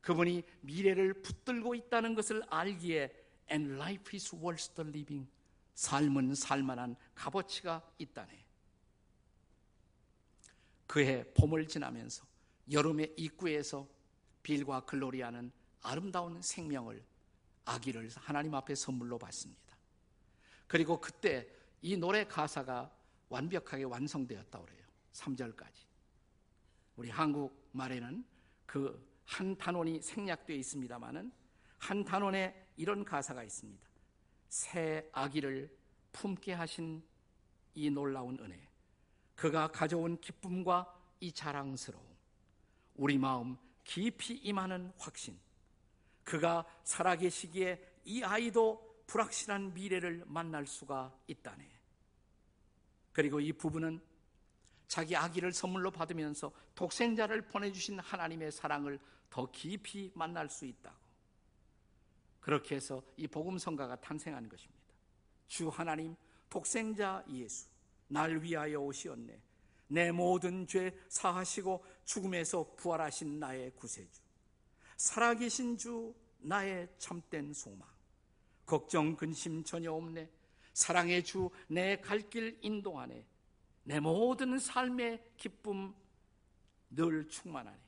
그분이 0.00 0.44
미래를 0.60 1.14
붙들고 1.22 1.74
있다는 1.74 2.14
것을 2.14 2.42
알기에 2.48 3.12
and 3.50 3.74
life 3.74 4.14
is 4.14 4.34
worth 4.36 4.74
the 4.74 4.88
living. 4.88 5.28
삶은 5.74 6.34
살만한 6.34 6.96
값어치가 7.14 7.82
있다네. 7.98 8.46
그해 10.86 11.24
봄을 11.34 11.66
지나면서 11.66 12.27
여름의 12.70 13.14
입구에서 13.16 13.88
빌과 14.42 14.80
글로리아는 14.80 15.50
아름다운 15.82 16.40
생명을 16.42 17.04
아기를 17.64 18.10
하나님 18.16 18.54
앞에 18.54 18.74
선물로 18.74 19.18
받습니다. 19.18 19.76
그리고 20.66 21.00
그때 21.00 21.48
이 21.82 21.96
노래 21.96 22.24
가사가 22.24 22.90
완벽하게 23.28 23.84
완성되었다고 23.84 24.64
그래요. 24.64 24.86
3절까지. 25.12 25.86
우리 26.96 27.10
한국 27.10 27.68
말에는 27.72 28.24
그 28.66 29.08
한 29.28 29.54
단원이 29.56 30.00
생략되어 30.00 30.56
있습니다만은 30.56 31.30
한 31.78 32.02
단원에 32.02 32.66
이런 32.76 33.04
가사가 33.04 33.44
있습니다. 33.44 33.86
새 34.48 35.08
아기를 35.12 35.70
품게 36.12 36.54
하신 36.54 37.02
이 37.74 37.90
놀라운 37.90 38.38
은혜. 38.40 38.58
그가 39.34 39.68
가져온 39.68 40.18
기쁨과 40.18 40.92
이 41.20 41.30
자랑스러움, 41.30 42.04
우리 42.98 43.16
마음 43.16 43.56
깊이 43.84 44.34
임하는 44.34 44.92
확신, 44.98 45.38
그가 46.24 46.66
살아계시기에 46.84 48.00
이 48.04 48.22
아이도 48.22 49.02
불확실한 49.06 49.72
미래를 49.72 50.24
만날 50.26 50.66
수가 50.66 51.16
있다네. 51.26 51.66
그리고 53.12 53.40
이 53.40 53.52
부부는 53.52 54.00
자기 54.88 55.16
아기를 55.16 55.52
선물로 55.52 55.90
받으면서 55.90 56.52
독생자를 56.74 57.48
보내주신 57.48 57.98
하나님의 58.00 58.52
사랑을 58.52 58.98
더 59.30 59.50
깊이 59.50 60.10
만날 60.14 60.48
수 60.48 60.66
있다고. 60.66 60.96
그렇게 62.40 62.76
해서 62.76 63.02
이 63.16 63.26
복음성가가 63.26 63.96
탄생한 64.00 64.48
것입니다. 64.48 64.82
주 65.46 65.68
하나님, 65.68 66.16
독생자 66.50 67.24
예수, 67.28 67.68
날 68.08 68.42
위하여 68.42 68.80
오시었네. 68.80 69.47
내 69.88 70.12
모든 70.12 70.66
죄 70.66 70.96
사하시고 71.08 71.84
죽음에서 72.04 72.74
부활하신 72.76 73.38
나의 73.40 73.72
구세주. 73.74 74.20
살아계신 74.96 75.76
주 75.76 76.14
나의 76.38 76.88
참된 76.98 77.52
소망. 77.52 77.88
걱정 78.66 79.16
근심 79.16 79.64
전혀 79.64 79.92
없네. 79.92 80.30
사랑의 80.74 81.24
주 81.24 81.50
내 81.68 82.00
갈 82.00 82.28
길 82.30 82.58
인도하네. 82.62 83.24
내 83.84 84.00
모든 84.00 84.58
삶의 84.58 85.32
기쁨 85.36 85.94
늘 86.90 87.26
충만하네. 87.28 87.78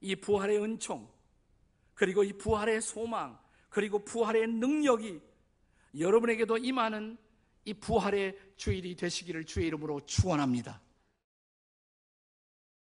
이 0.00 0.14
부활의 0.16 0.58
은총, 0.62 1.10
그리고 1.94 2.22
이 2.22 2.32
부활의 2.32 2.80
소망, 2.80 3.38
그리고 3.68 3.98
부활의 4.04 4.46
능력이 4.46 5.20
여러분에게도 5.98 6.58
임하는 6.58 7.18
이 7.66 7.74
부활의 7.74 8.38
주일이 8.56 8.94
되시기를 8.94 9.44
주의 9.44 9.66
이름으로 9.66 10.00
축원합니다. 10.06 10.80